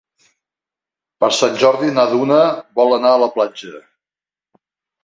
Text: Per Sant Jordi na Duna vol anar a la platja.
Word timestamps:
Per 1.25 1.29
Sant 1.41 1.59
Jordi 1.65 1.91
na 1.99 2.07
Duna 2.15 2.41
vol 2.81 2.99
anar 2.99 3.13
a 3.13 3.21
la 3.27 3.31
platja. 3.39 3.77